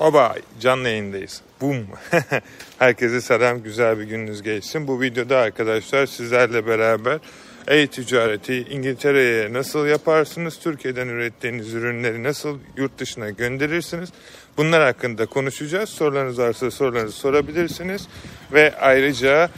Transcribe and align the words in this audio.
Oba 0.00 0.34
canlı 0.60 0.88
yayındayız. 0.88 1.40
Boom. 1.60 1.86
Herkese 2.78 3.20
selam 3.20 3.62
güzel 3.62 3.98
bir 3.98 4.04
gününüz 4.04 4.42
geçsin. 4.42 4.86
Bu 4.86 5.00
videoda 5.00 5.38
arkadaşlar 5.38 6.06
sizlerle 6.06 6.66
beraber 6.66 7.18
e-ticareti 7.66 8.54
İngiltere'ye 8.54 9.52
nasıl 9.52 9.86
yaparsınız? 9.86 10.58
Türkiye'den 10.58 11.08
ürettiğiniz 11.08 11.74
ürünleri 11.74 12.22
nasıl 12.22 12.58
yurt 12.76 12.98
dışına 12.98 13.30
gönderirsiniz? 13.30 14.08
Bunlar 14.56 14.82
hakkında 14.82 15.26
konuşacağız. 15.26 15.88
Sorularınız 15.88 16.38
varsa 16.38 16.70
sorularınızı 16.70 17.16
sorabilirsiniz. 17.16 18.08
Ve 18.52 18.74
ayrıca 18.80 19.50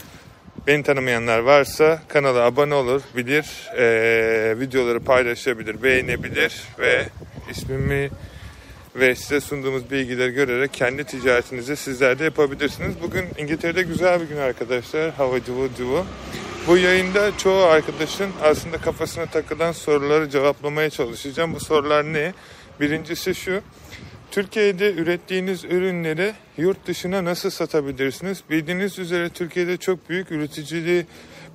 Beni 0.66 0.82
tanımayanlar 0.82 1.38
varsa 1.38 2.02
kanala 2.08 2.42
abone 2.42 2.74
olur, 2.74 3.02
bilir, 3.16 3.46
ee, 3.78 4.54
videoları 4.60 5.00
paylaşabilir, 5.00 5.82
beğenebilir 5.82 6.62
ve 6.78 7.04
ismimi 7.50 8.10
ve 8.98 9.14
size 9.14 9.40
sunduğumuz 9.40 9.90
bilgileri 9.90 10.32
görerek 10.32 10.72
kendi 10.72 11.04
ticaretinizi 11.04 11.76
sizler 11.76 12.18
de 12.18 12.24
yapabilirsiniz. 12.24 12.94
Bugün 13.02 13.24
İngiltere'de 13.38 13.82
güzel 13.82 14.20
bir 14.20 14.26
gün 14.26 14.36
arkadaşlar. 14.36 15.10
Hava 15.10 15.44
cıvı 15.44 15.68
cıvı. 15.76 16.04
Bu 16.66 16.78
yayında 16.78 17.38
çoğu 17.38 17.62
arkadaşın 17.62 18.30
aslında 18.42 18.78
kafasına 18.78 19.26
takılan 19.26 19.72
soruları 19.72 20.30
cevaplamaya 20.30 20.90
çalışacağım. 20.90 21.54
Bu 21.54 21.60
sorular 21.60 22.04
ne? 22.04 22.32
Birincisi 22.80 23.34
şu. 23.34 23.60
Türkiye'de 24.30 24.92
ürettiğiniz 24.92 25.64
ürünleri 25.64 26.32
yurt 26.58 26.86
dışına 26.86 27.24
nasıl 27.24 27.50
satabilirsiniz? 27.50 28.42
Bildiğiniz 28.50 28.98
üzere 28.98 29.28
Türkiye'de 29.28 29.76
çok 29.76 30.08
büyük 30.08 30.32
üreticili 30.32 31.06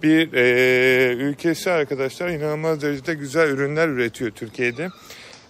bir 0.03 0.33
e, 0.33 1.13
ülkesi 1.13 1.71
arkadaşlar. 1.71 2.29
İnanılmaz 2.29 2.81
derecede 2.81 3.13
güzel 3.13 3.49
ürünler 3.49 3.87
üretiyor 3.87 4.31
Türkiye'de. 4.31 4.89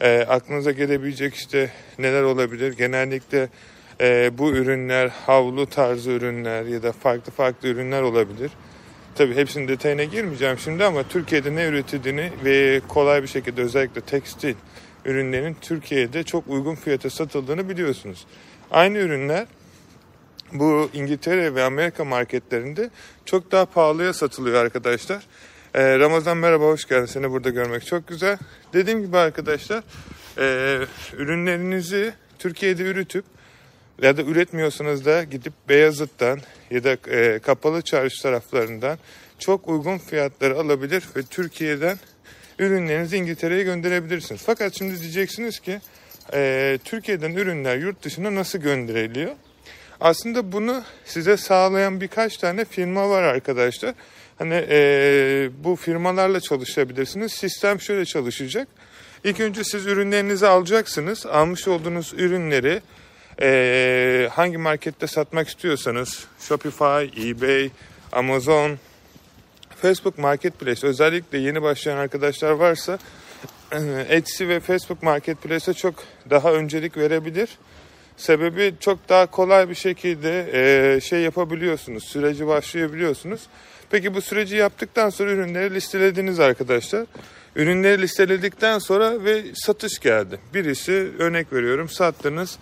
E, 0.01 0.25
aklınıza 0.29 0.71
gelebilecek 0.71 1.35
işte 1.35 1.71
neler 1.99 2.23
olabilir? 2.23 2.73
Genellikle 2.77 3.49
e, 4.01 4.37
bu 4.37 4.51
ürünler 4.51 5.07
havlu 5.07 5.65
tarzı 5.65 6.11
ürünler 6.11 6.65
ya 6.65 6.83
da 6.83 6.91
farklı 6.91 7.31
farklı 7.31 7.67
ürünler 7.67 8.01
olabilir. 8.01 8.51
Tabii 9.15 9.35
hepsinin 9.35 9.67
detayına 9.67 10.03
girmeyeceğim 10.03 10.57
şimdi 10.57 10.83
ama 10.83 11.03
Türkiye'de 11.03 11.55
ne 11.55 11.65
üretildiğini 11.65 12.31
ve 12.45 12.81
kolay 12.87 13.23
bir 13.23 13.27
şekilde 13.27 13.61
özellikle 13.61 14.01
tekstil 14.01 14.55
ürünlerin 15.05 15.55
Türkiye'de 15.61 16.23
çok 16.23 16.47
uygun 16.47 16.75
fiyata 16.75 17.09
satıldığını 17.09 17.69
biliyorsunuz. 17.69 18.25
Aynı 18.71 18.97
ürünler 18.97 19.47
bu 20.53 20.89
İngiltere 20.93 21.55
ve 21.55 21.63
Amerika 21.63 22.05
marketlerinde 22.05 22.89
çok 23.25 23.51
daha 23.51 23.65
pahalıya 23.65 24.13
satılıyor 24.13 24.65
arkadaşlar. 24.65 25.23
Ee, 25.75 25.99
Ramazan 25.99 26.37
merhaba 26.37 26.65
hoş 26.65 26.85
geldin 26.87 27.05
seni 27.05 27.31
burada 27.31 27.49
görmek 27.49 27.85
çok 27.85 28.07
güzel. 28.07 28.37
Dediğim 28.73 29.01
gibi 29.01 29.17
arkadaşlar 29.17 29.83
e, 30.37 30.77
ürünlerinizi 31.17 32.13
Türkiye'de 32.39 32.83
üretip 32.83 33.25
ya 34.01 34.17
da 34.17 34.21
üretmiyorsanız 34.21 35.05
da 35.05 35.23
gidip 35.23 35.53
Beyazıt'tan 35.69 36.39
ya 36.71 36.83
da 36.83 36.97
e, 37.09 37.39
kapalı 37.39 37.81
çarşı 37.81 38.23
taraflarından 38.23 38.97
çok 39.39 39.67
uygun 39.67 39.97
fiyatları 39.97 40.59
alabilir 40.59 41.03
ve 41.15 41.23
Türkiye'den 41.23 41.97
ürünlerinizi 42.59 43.17
İngiltere'ye 43.17 43.63
gönderebilirsiniz. 43.63 44.41
Fakat 44.45 44.77
şimdi 44.77 44.99
diyeceksiniz 44.99 45.59
ki 45.59 45.79
e, 46.33 46.79
Türkiye'den 46.83 47.31
ürünler 47.31 47.77
yurt 47.77 48.03
dışına 48.03 48.35
nasıl 48.35 48.59
gönderiliyor? 48.59 49.31
Aslında 50.01 50.51
bunu 50.51 50.83
size 51.05 51.37
sağlayan 51.37 52.01
birkaç 52.01 52.37
tane 52.37 52.65
firma 52.65 53.09
var 53.09 53.23
arkadaşlar. 53.23 53.93
Hani 54.41 54.65
e, 54.69 55.49
bu 55.63 55.75
firmalarla 55.75 56.39
çalışabilirsiniz. 56.39 57.31
Sistem 57.31 57.81
şöyle 57.81 58.05
çalışacak. 58.05 58.67
İlk 59.23 59.39
önce 59.39 59.63
siz 59.63 59.85
ürünlerinizi 59.85 60.47
alacaksınız. 60.47 61.25
Almış 61.25 61.67
olduğunuz 61.67 62.13
ürünleri 62.13 62.81
e, 63.41 64.29
hangi 64.31 64.57
markette 64.57 65.07
satmak 65.07 65.47
istiyorsanız 65.47 66.25
Shopify, 66.39 67.29
eBay, 67.29 67.69
Amazon, 68.11 68.77
Facebook 69.81 70.17
Marketplace 70.17 70.87
özellikle 70.87 71.37
yeni 71.37 71.61
başlayan 71.61 71.97
arkadaşlar 71.97 72.51
varsa 72.51 72.99
Etsy 74.09 74.47
ve 74.47 74.59
Facebook 74.59 75.03
Marketplace'e 75.03 75.73
çok 75.73 75.95
daha 76.29 76.53
öncelik 76.53 76.97
verebilir. 76.97 77.49
Sebebi 78.17 78.73
çok 78.79 79.09
daha 79.09 79.25
kolay 79.25 79.69
bir 79.69 79.75
şekilde 79.75 80.49
e, 80.95 81.01
şey 81.01 81.21
yapabiliyorsunuz, 81.21 82.03
süreci 82.03 82.47
başlayabiliyorsunuz. 82.47 83.41
Peki 83.89 84.13
bu 84.13 84.21
süreci 84.21 84.55
yaptıktan 84.55 85.09
sonra 85.09 85.31
ürünleri 85.31 85.73
listelediniz 85.73 86.39
arkadaşlar. 86.39 87.05
Ürünleri 87.55 88.01
listeledikten 88.01 88.79
sonra 88.79 89.23
ve 89.23 89.43
satış 89.53 89.99
geldi. 89.99 90.39
Birisi 90.53 91.11
örnek 91.19 91.53
veriyorum 91.53 91.89
sattınız 91.89 92.57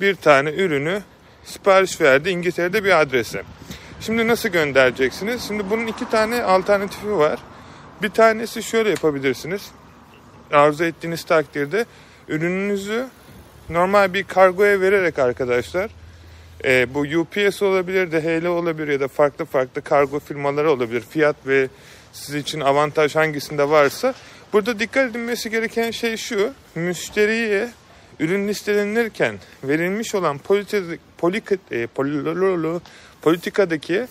bir 0.00 0.14
tane 0.14 0.50
ürünü 0.50 1.02
sipariş 1.44 2.00
verdi 2.00 2.30
İngiltere'de 2.30 2.84
bir 2.84 3.00
adrese. 3.00 3.42
Şimdi 4.00 4.28
nasıl 4.28 4.48
göndereceksiniz? 4.48 5.42
Şimdi 5.48 5.70
bunun 5.70 5.86
iki 5.86 6.10
tane 6.10 6.42
alternatifi 6.42 7.10
var. 7.10 7.38
Bir 8.02 8.10
tanesi 8.10 8.62
şöyle 8.62 8.90
yapabilirsiniz. 8.90 9.70
Arzu 10.52 10.84
ettiğiniz 10.84 11.24
takdirde 11.24 11.86
ürününüzü 12.28 13.06
normal 13.70 14.14
bir 14.14 14.24
kargoya 14.24 14.80
vererek 14.80 15.18
arkadaşlar 15.18 15.90
e, 16.64 16.94
bu 16.94 17.00
UPS 17.00 17.62
olabilir, 17.62 18.12
DHL 18.12 18.46
olabilir 18.46 18.88
ya 18.88 19.00
da 19.00 19.08
farklı 19.08 19.44
farklı 19.44 19.82
kargo 19.82 20.20
firmaları 20.20 20.70
olabilir. 20.70 21.04
Fiyat 21.10 21.36
ve 21.46 21.68
siz 22.12 22.34
için 22.34 22.60
avantaj 22.60 23.14
hangisinde 23.14 23.68
varsa. 23.68 24.14
Burada 24.52 24.78
dikkat 24.78 25.10
edilmesi 25.10 25.50
gereken 25.50 25.90
şey 25.90 26.16
şu. 26.16 26.52
Müşteriye 26.74 27.68
ürün 28.20 28.48
listelenirken 28.48 29.38
verilmiş 29.64 30.14
olan 30.14 30.38
politik, 30.38 31.00
politik, 31.18 31.60
e, 31.70 31.86
politikadaki 33.22 34.06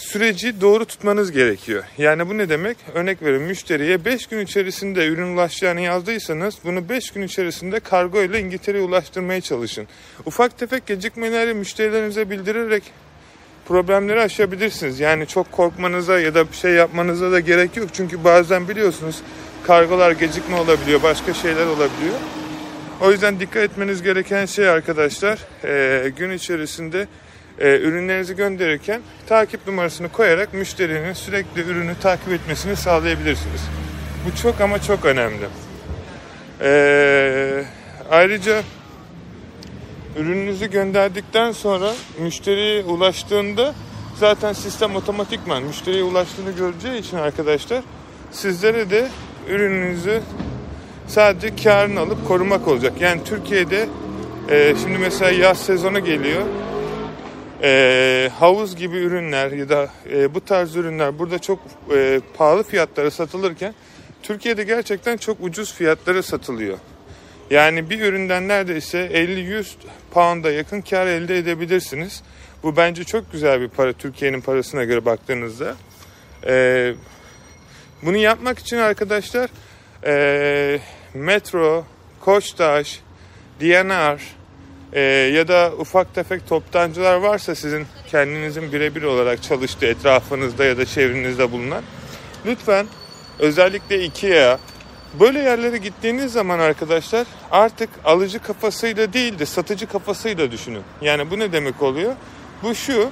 süreci 0.00 0.60
doğru 0.60 0.84
tutmanız 0.84 1.32
gerekiyor. 1.32 1.84
Yani 1.98 2.28
bu 2.28 2.38
ne 2.38 2.48
demek? 2.48 2.76
Örnek 2.94 3.22
verin 3.22 3.42
müşteriye 3.42 4.04
5 4.04 4.26
gün 4.26 4.38
içerisinde 4.38 5.06
ürün 5.06 5.34
ulaşacağını 5.34 5.80
yazdıysanız 5.80 6.54
bunu 6.64 6.88
5 6.88 7.10
gün 7.10 7.22
içerisinde 7.22 7.80
kargo 7.80 8.22
ile 8.22 8.40
İngiltere'ye 8.40 8.84
ulaştırmaya 8.84 9.40
çalışın. 9.40 9.86
Ufak 10.26 10.58
tefek 10.58 10.86
gecikmeleri 10.86 11.54
müşterilerinize 11.54 12.30
bildirerek 12.30 12.82
problemleri 13.68 14.20
aşabilirsiniz. 14.20 15.00
Yani 15.00 15.26
çok 15.26 15.52
korkmanıza 15.52 16.20
ya 16.20 16.34
da 16.34 16.48
bir 16.48 16.56
şey 16.56 16.72
yapmanıza 16.72 17.32
da 17.32 17.40
gerek 17.40 17.76
yok. 17.76 17.88
Çünkü 17.92 18.24
bazen 18.24 18.68
biliyorsunuz 18.68 19.16
kargolar 19.66 20.10
gecikme 20.10 20.56
olabiliyor, 20.56 21.02
başka 21.02 21.34
şeyler 21.34 21.66
olabiliyor. 21.66 22.14
O 23.00 23.10
yüzden 23.10 23.40
dikkat 23.40 23.62
etmeniz 23.62 24.02
gereken 24.02 24.46
şey 24.46 24.68
arkadaşlar 24.68 25.38
gün 26.16 26.30
içerisinde 26.30 27.06
e, 27.58 27.78
ürünlerinizi 27.78 28.36
gönderirken 28.36 29.00
takip 29.26 29.66
numarasını 29.66 30.08
koyarak 30.08 30.54
müşterinin 30.54 31.12
sürekli 31.12 31.60
ürünü 31.60 31.94
takip 32.02 32.32
etmesini 32.32 32.76
sağlayabilirsiniz. 32.76 33.60
Bu 34.26 34.36
çok 34.36 34.60
ama 34.60 34.82
çok 34.82 35.04
önemli. 35.04 35.46
E, 36.60 37.64
ayrıca 38.10 38.62
ürününüzü 40.16 40.70
gönderdikten 40.70 41.52
sonra 41.52 41.92
müşteriye 42.18 42.84
ulaştığında 42.84 43.74
zaten 44.16 44.52
sistem 44.52 44.96
otomatikman 44.96 45.62
müşteriye 45.62 46.02
ulaştığını 46.02 46.50
göreceği 46.50 46.98
için 46.98 47.16
arkadaşlar 47.16 47.82
sizlere 48.30 48.90
de 48.90 49.08
ürününüzü 49.48 50.22
sadece 51.06 51.56
karını 51.56 52.00
alıp 52.00 52.28
korumak 52.28 52.68
olacak. 52.68 52.92
Yani 53.00 53.24
Türkiye'de 53.24 53.88
e, 54.48 54.74
şimdi 54.82 54.98
mesela 54.98 55.30
yaz 55.30 55.58
sezonu 55.58 56.04
geliyor. 56.04 56.42
E, 57.62 58.30
havuz 58.38 58.76
gibi 58.76 58.96
ürünler 58.96 59.52
ya 59.52 59.68
da 59.68 59.90
e, 60.12 60.34
bu 60.34 60.44
tarz 60.44 60.76
ürünler 60.76 61.18
burada 61.18 61.38
çok 61.38 61.58
e, 61.94 62.20
pahalı 62.34 62.62
fiyatlara 62.62 63.10
satılırken 63.10 63.74
Türkiye'de 64.22 64.64
gerçekten 64.64 65.16
çok 65.16 65.36
ucuz 65.40 65.74
fiyatlara 65.74 66.22
satılıyor. 66.22 66.78
Yani 67.50 67.90
bir 67.90 68.00
üründen 68.00 68.48
neredeyse 68.48 68.98
50-100 68.98 69.64
pound'a 70.10 70.50
yakın 70.50 70.80
kar 70.80 71.06
elde 71.06 71.38
edebilirsiniz. 71.38 72.22
Bu 72.62 72.76
bence 72.76 73.04
çok 73.04 73.32
güzel 73.32 73.60
bir 73.60 73.68
para 73.68 73.92
Türkiye'nin 73.92 74.40
parasına 74.40 74.84
göre 74.84 75.04
baktığınızda. 75.04 75.76
Ee, 76.46 76.94
bunu 78.02 78.16
yapmak 78.16 78.58
için 78.58 78.76
arkadaşlar 78.76 79.50
e, 80.04 80.80
Metro, 81.14 81.84
Koçtaş, 82.20 83.00
DNR 83.60 84.39
e, 84.92 85.00
ya 85.34 85.48
da 85.48 85.72
ufak 85.78 86.14
tefek 86.14 86.48
toptancılar 86.48 87.14
varsa 87.16 87.54
sizin 87.54 87.86
kendinizin 88.10 88.72
birebir 88.72 89.02
olarak 89.02 89.42
çalıştığı 89.42 89.86
etrafınızda 89.86 90.64
ya 90.64 90.78
da 90.78 90.84
çevrenizde 90.84 91.52
bulunan 91.52 91.82
lütfen 92.46 92.86
özellikle 93.38 94.04
Ikea 94.04 94.58
böyle 95.20 95.38
yerlere 95.38 95.78
gittiğiniz 95.78 96.32
zaman 96.32 96.58
arkadaşlar 96.58 97.26
artık 97.50 97.90
alıcı 98.04 98.42
kafasıyla 98.42 99.12
değil 99.12 99.38
de 99.38 99.46
satıcı 99.46 99.86
kafasıyla 99.86 100.50
düşünün. 100.50 100.82
Yani 101.02 101.30
bu 101.30 101.38
ne 101.38 101.52
demek 101.52 101.82
oluyor? 101.82 102.12
Bu 102.62 102.74
şu 102.74 103.10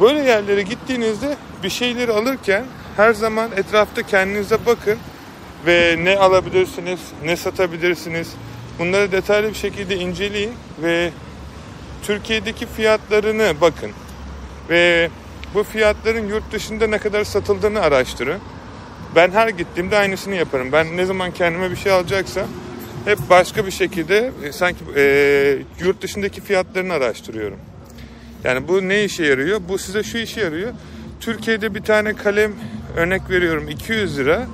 böyle 0.00 0.20
yerlere 0.20 0.62
gittiğinizde 0.62 1.36
bir 1.62 1.70
şeyleri 1.70 2.12
alırken 2.12 2.64
her 2.96 3.12
zaman 3.12 3.50
etrafta 3.56 4.02
kendinize 4.02 4.66
bakın 4.66 4.98
ve 5.66 5.96
ne 6.02 6.18
alabilirsiniz, 6.18 7.00
ne 7.24 7.36
satabilirsiniz, 7.36 8.28
Bunları 8.80 9.12
detaylı 9.12 9.48
bir 9.48 9.54
şekilde 9.54 9.96
inceleyin 9.96 10.52
ve 10.82 11.10
Türkiye'deki 12.02 12.66
fiyatlarını 12.66 13.54
bakın. 13.60 13.90
Ve 14.70 15.10
bu 15.54 15.64
fiyatların 15.64 16.28
yurt 16.28 16.52
dışında 16.52 16.86
ne 16.86 16.98
kadar 16.98 17.24
satıldığını 17.24 17.80
araştırın. 17.80 18.40
Ben 19.16 19.30
her 19.30 19.48
gittiğimde 19.48 19.98
aynısını 19.98 20.34
yaparım. 20.34 20.72
Ben 20.72 20.96
ne 20.96 21.04
zaman 21.04 21.30
kendime 21.30 21.70
bir 21.70 21.76
şey 21.76 21.92
alacaksam 21.92 22.46
hep 23.04 23.18
başka 23.30 23.66
bir 23.66 23.70
şekilde 23.70 24.32
e, 24.44 24.52
sanki 24.52 24.84
e, 24.96 25.02
yurt 25.80 26.02
dışındaki 26.02 26.40
fiyatlarını 26.40 26.92
araştırıyorum. 26.92 27.58
Yani 28.44 28.68
bu 28.68 28.88
ne 28.88 29.04
işe 29.04 29.24
yarıyor? 29.24 29.60
Bu 29.68 29.78
size 29.78 30.02
şu 30.02 30.18
işe 30.18 30.40
yarıyor. 30.40 30.72
Türkiye'de 31.20 31.74
bir 31.74 31.82
tane 31.82 32.14
kalem 32.14 32.52
örnek 32.96 33.30
veriyorum 33.30 33.68
200 33.68 34.18
lira 34.18 34.46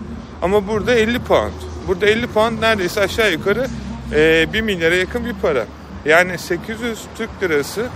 ama 0.42 0.68
burada 0.68 0.94
50 0.94 1.18
pound. 1.18 1.52
Burada 1.88 2.06
50 2.06 2.26
pound 2.26 2.62
neredeyse 2.62 3.00
aşağı 3.00 3.32
yukarı 3.32 3.66
e, 4.12 4.52
1 4.52 4.60
milyara 4.60 4.94
yakın 4.94 5.24
bir 5.24 5.34
para. 5.42 5.66
Yani 6.04 6.38
800 6.38 6.98
Türk 7.16 7.30
lirası 7.42 7.88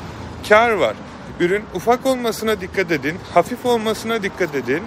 kar 0.48 0.70
var. 0.70 0.96
Ürün 1.40 1.62
ufak 1.74 2.06
olmasına 2.06 2.60
dikkat 2.60 2.92
edin, 2.92 3.16
hafif 3.34 3.66
olmasına 3.66 4.22
dikkat 4.22 4.54
edin 4.54 4.82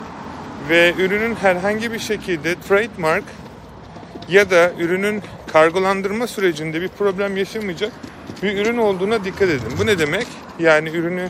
ve 0.69 0.93
ürünün 0.97 1.35
herhangi 1.35 1.93
bir 1.93 1.99
şekilde 1.99 2.55
trademark 2.59 3.23
ya 4.29 4.49
da 4.49 4.71
ürünün 4.79 5.21
kargolandırma 5.53 6.27
sürecinde 6.27 6.81
bir 6.81 6.87
problem 6.87 7.37
yaşamayacak 7.37 7.91
bir 8.43 8.57
ürün 8.57 8.77
olduğuna 8.77 9.25
dikkat 9.25 9.49
edin. 9.49 9.73
Bu 9.79 9.85
ne 9.85 9.99
demek? 9.99 10.27
Yani 10.59 10.89
ürünü 10.89 11.29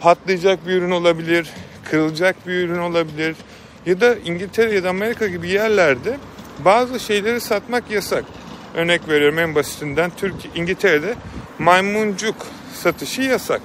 patlayacak 0.00 0.66
bir 0.66 0.72
ürün 0.72 0.90
olabilir, 0.90 1.50
kırılacak 1.90 2.46
bir 2.46 2.52
ürün 2.52 2.78
olabilir 2.78 3.36
ya 3.86 4.00
da 4.00 4.14
İngiltere 4.24 4.74
ya 4.74 4.84
da 4.84 4.90
Amerika 4.90 5.26
gibi 5.26 5.48
yerlerde 5.48 6.16
bazı 6.64 7.00
şeyleri 7.00 7.40
satmak 7.40 7.90
yasak. 7.90 8.24
Örnek 8.74 9.08
veriyorum 9.08 9.38
en 9.38 9.54
basitinden 9.54 10.10
Türkiye, 10.16 10.54
İngiltere'de 10.54 11.14
maymuncuk 11.58 12.36
satışı 12.74 13.22
yasak. 13.22 13.60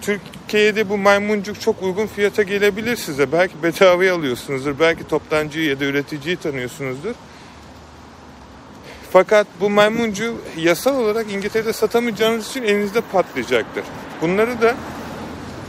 Türkiye'de 0.00 0.88
bu 0.88 0.98
maymuncuk 0.98 1.60
çok 1.60 1.82
uygun 1.82 2.06
fiyata 2.06 2.42
gelebilir 2.42 2.96
size. 2.96 3.32
Belki 3.32 3.62
bedavaya 3.62 4.14
alıyorsunuzdur. 4.14 4.78
Belki 4.80 5.08
toptancıyı 5.08 5.66
ya 5.66 5.80
da 5.80 5.84
üreticiyi 5.84 6.36
tanıyorsunuzdur. 6.36 7.14
Fakat 9.12 9.46
bu 9.60 9.70
maymuncu 9.70 10.34
yasal 10.56 10.96
olarak 10.96 11.32
İngiltere'de 11.32 11.72
satamayacağınız 11.72 12.48
için 12.48 12.62
elinizde 12.62 13.00
patlayacaktır. 13.00 13.84
Bunları 14.20 14.62
da 14.62 14.74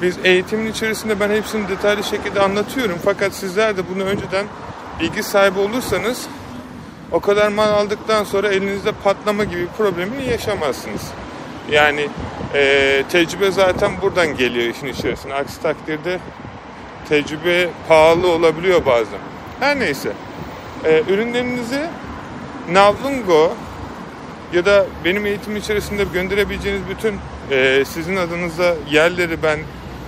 biz 0.01 0.17
eğitimin 0.23 0.71
içerisinde 0.71 1.19
ben 1.19 1.29
hepsini 1.29 1.67
detaylı 1.67 2.03
şekilde 2.03 2.39
anlatıyorum. 2.39 2.99
Fakat 3.05 3.33
sizler 3.33 3.77
de 3.77 3.81
bunu 3.95 4.03
önceden 4.03 4.45
bilgi 4.99 5.23
sahibi 5.23 5.59
olursanız 5.59 6.27
o 7.11 7.19
kadar 7.19 7.47
mal 7.47 7.69
aldıktan 7.69 8.23
sonra 8.23 8.47
elinizde 8.47 8.91
patlama 8.91 9.43
gibi 9.43 9.61
bir 9.61 9.67
problemini 9.67 10.29
yaşamazsınız. 10.29 11.01
Yani 11.71 12.09
e, 12.53 13.03
tecrübe 13.09 13.51
zaten 13.51 13.91
buradan 14.01 14.37
geliyor 14.37 14.75
işin 14.75 14.87
içerisine. 14.87 15.33
Aksi 15.33 15.61
takdirde 15.61 16.19
tecrübe 17.09 17.69
pahalı 17.87 18.27
olabiliyor 18.27 18.85
bazen. 18.85 19.19
Her 19.59 19.79
neyse. 19.79 20.11
E, 20.85 21.03
ürünlerinizi 21.07 21.81
Navlungo 22.71 23.53
ya 24.53 24.65
da 24.65 24.85
benim 25.05 25.25
eğitim 25.25 25.55
içerisinde 25.55 26.03
gönderebileceğiniz 26.13 26.81
bütün 26.89 27.15
e, 27.51 27.83
sizin 27.85 28.15
adınıza 28.15 28.75
yerleri 28.91 29.43
ben 29.43 29.59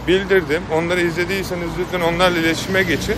bildirdim. 0.07 0.63
Onları 0.73 1.01
izlediyseniz 1.01 1.69
lütfen 1.79 2.01
onlarla 2.01 2.37
iletişime 2.37 2.83
geçin. 2.83 3.15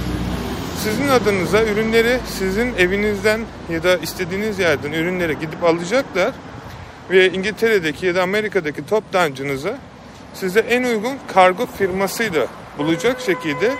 Sizin 0.84 1.08
adınıza 1.08 1.64
ürünleri 1.64 2.20
sizin 2.26 2.76
evinizden 2.76 3.42
ya 3.70 3.84
da 3.84 3.98
istediğiniz 3.98 4.60
yerden 4.60 4.92
ürünleri 4.92 5.40
gidip 5.40 5.64
alacaklar 5.64 6.32
ve 7.10 7.32
İngiltere'deki 7.32 8.06
ya 8.06 8.16
da 8.16 8.24
Amerika'daki 8.24 8.86
toptancınıza 8.86 9.78
size 10.34 10.60
en 10.60 10.84
uygun 10.84 11.18
kargo 11.34 11.66
firmasıyla 11.66 12.48
bulacak 12.78 13.22
şekilde 13.22 13.72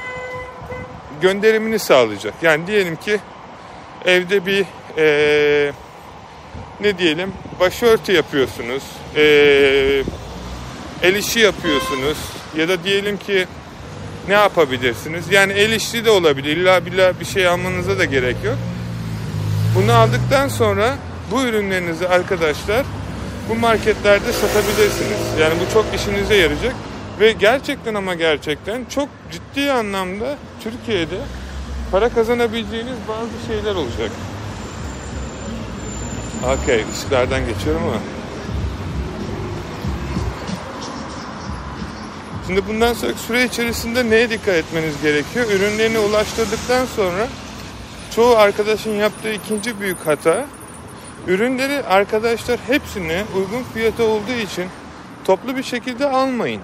gönderimini 1.22 1.80
sağlayacak. 1.80 2.34
Yani 2.42 2.68
diyelim 2.68 2.96
ki 2.96 3.20
evde 4.06 4.46
bir 4.46 4.66
ee, 4.98 5.72
ne 6.82 6.98
diyelim 6.98 7.34
başörtü 7.60 8.12
yapıyorsunuz, 8.12 8.84
ee, 9.16 10.04
el 11.04 11.16
işi 11.16 11.40
yapıyorsunuz 11.40 12.18
ya 12.58 12.70
da 12.70 12.84
diyelim 12.84 13.18
ki 13.18 13.48
ne 14.30 14.34
yapabilirsiniz? 14.34 15.32
Yani 15.32 15.54
el 15.54 15.72
işi 15.72 16.06
de 16.06 16.12
olabilir. 16.12 16.58
İlla 16.58 17.20
bir 17.20 17.26
şey 17.26 17.48
almanıza 17.48 18.00
da 18.00 18.06
gerek 18.06 18.36
yok. 18.44 18.58
Bunu 19.76 19.94
aldıktan 19.94 20.48
sonra 20.48 20.96
bu 21.32 21.42
ürünlerinizi 21.44 22.08
arkadaşlar 22.08 22.86
bu 23.50 23.56
marketlerde 23.56 24.34
satabilirsiniz. 24.34 25.40
Yani 25.40 25.54
bu 25.60 25.74
çok 25.74 25.86
işinize 25.96 26.36
yarayacak. 26.36 26.74
Ve 27.20 27.32
gerçekten 27.32 27.96
ama 27.96 28.16
gerçekten 28.16 28.86
çok 28.96 29.10
ciddi 29.32 29.72
anlamda 29.72 30.38
Türkiye'de 30.64 31.18
para 31.92 32.10
kazanabileceğiniz 32.10 32.98
bazı 33.08 33.48
şeyler 33.48 33.76
olacak. 33.76 34.12
Okey, 36.44 36.84
ışıklardan 36.94 37.46
geçiyorum 37.46 37.82
ama. 37.84 38.19
Şimdi 42.50 42.68
bundan 42.68 42.94
sonra 42.94 43.14
süre 43.14 43.44
içerisinde 43.44 44.10
neye 44.10 44.30
dikkat 44.30 44.56
etmeniz 44.56 45.02
gerekiyor? 45.02 45.46
Ürünlerini 45.52 46.00
ulaştırdıktan 46.00 46.86
sonra 46.86 47.28
çoğu 48.16 48.36
arkadaşın 48.36 48.92
yaptığı 48.92 49.32
ikinci 49.32 49.80
büyük 49.80 50.08
hata 50.08 50.46
ürünleri 51.28 51.84
arkadaşlar 51.84 52.60
hepsini 52.68 53.24
uygun 53.36 53.64
fiyata 53.74 54.04
olduğu 54.04 54.32
için 54.44 54.66
toplu 55.26 55.58
bir 55.58 55.64
şekilde 55.64 56.10
almayın. 56.10 56.62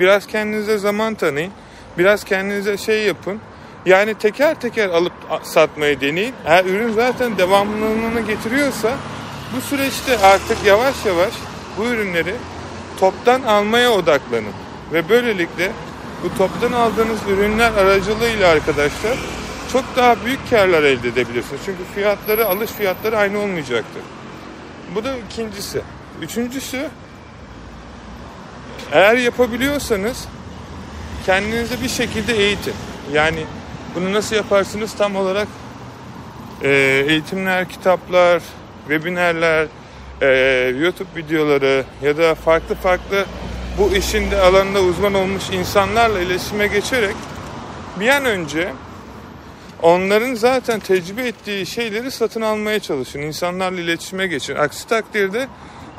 Biraz 0.00 0.26
kendinize 0.26 0.78
zaman 0.78 1.14
tanıyın. 1.14 1.52
Biraz 1.98 2.24
kendinize 2.24 2.76
şey 2.76 3.02
yapın. 3.02 3.40
Yani 3.86 4.14
teker 4.14 4.54
teker 4.54 4.88
alıp 4.88 5.12
satmayı 5.42 6.00
deneyin. 6.00 6.34
Eğer 6.46 6.64
ürün 6.64 6.92
zaten 6.92 7.38
devamlılığını 7.38 8.20
getiriyorsa 8.20 8.92
bu 9.56 9.60
süreçte 9.60 10.18
artık 10.18 10.64
yavaş 10.64 11.06
yavaş 11.06 11.32
bu 11.78 11.84
ürünleri 11.84 12.34
toptan 13.00 13.42
almaya 13.42 13.92
odaklanın. 13.92 14.63
Ve 14.92 15.08
böylelikle 15.08 15.72
bu 16.24 16.38
toptan 16.38 16.72
aldığınız 16.72 17.18
ürünler 17.28 17.72
aracılığıyla 17.72 18.48
arkadaşlar 18.48 19.18
çok 19.72 19.84
daha 19.96 20.24
büyük 20.24 20.50
karlar 20.50 20.82
elde 20.82 21.08
edebilirsiniz. 21.08 21.60
Çünkü 21.64 21.84
fiyatları, 21.94 22.46
alış 22.46 22.70
fiyatları 22.70 23.18
aynı 23.18 23.38
olmayacaktır. 23.38 24.02
Bu 24.94 25.04
da 25.04 25.16
ikincisi. 25.16 25.82
Üçüncüsü 26.22 26.88
eğer 28.92 29.16
yapabiliyorsanız 29.16 30.28
kendinizi 31.26 31.82
bir 31.82 31.88
şekilde 31.88 32.34
eğitin. 32.34 32.74
Yani 33.12 33.44
bunu 33.94 34.12
nasıl 34.12 34.36
yaparsınız 34.36 34.94
tam 34.94 35.16
olarak 35.16 35.48
e, 36.62 36.68
eğitimler, 37.08 37.68
kitaplar, 37.68 38.42
webinerler, 38.88 39.66
e, 40.22 40.28
YouTube 40.78 41.08
videoları 41.16 41.84
ya 42.02 42.16
da 42.16 42.34
farklı 42.34 42.74
farklı 42.74 43.24
bu 43.78 43.96
işin 43.96 44.30
de 44.30 44.40
alanında 44.40 44.80
uzman 44.82 45.14
olmuş 45.14 45.50
insanlarla 45.50 46.20
iletişime 46.20 46.66
geçerek 46.66 47.16
bir 48.00 48.08
an 48.08 48.24
önce 48.24 48.72
onların 49.82 50.34
zaten 50.34 50.80
tecrübe 50.80 51.26
ettiği 51.26 51.66
şeyleri 51.66 52.10
satın 52.10 52.40
almaya 52.40 52.80
çalışın. 52.80 53.20
İnsanlarla 53.20 53.80
iletişime 53.80 54.26
geçin. 54.26 54.54
Aksi 54.54 54.86
takdirde 54.86 55.48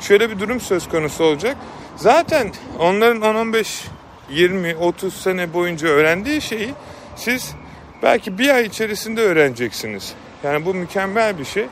şöyle 0.00 0.30
bir 0.30 0.38
durum 0.38 0.60
söz 0.60 0.88
konusu 0.88 1.24
olacak. 1.24 1.56
Zaten 1.96 2.52
onların 2.78 3.22
10-15, 3.22 3.84
20, 4.30 4.76
30 4.76 5.14
sene 5.14 5.52
boyunca 5.52 5.88
öğrendiği 5.88 6.40
şeyi 6.40 6.74
siz 7.16 7.54
belki 8.02 8.38
bir 8.38 8.48
ay 8.48 8.66
içerisinde 8.66 9.20
öğreneceksiniz. 9.20 10.14
Yani 10.44 10.66
bu 10.66 10.74
mükemmel 10.74 11.38
bir 11.38 11.44
şey. 11.44 11.66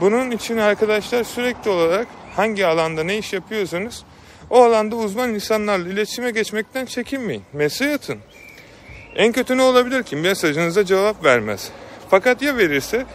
Bunun 0.00 0.30
için 0.30 0.56
arkadaşlar 0.56 1.24
sürekli 1.24 1.70
olarak 1.70 2.06
hangi 2.36 2.66
alanda 2.66 3.04
ne 3.04 3.18
iş 3.18 3.32
yapıyorsanız 3.32 4.04
o 4.50 4.62
alanda 4.62 4.96
uzman 4.96 5.34
insanlarla 5.34 5.88
iletişime 5.88 6.30
geçmekten 6.30 6.86
çekinmeyin. 6.86 7.42
Mesaj 7.52 7.92
atın. 7.92 8.18
En 9.16 9.32
kötü 9.32 9.56
ne 9.56 9.62
olabilir 9.62 10.02
ki? 10.02 10.16
Mesajınıza 10.16 10.84
cevap 10.84 11.24
vermez. 11.24 11.70
Fakat 12.10 12.42
ya 12.42 12.56
verirse 12.56 13.06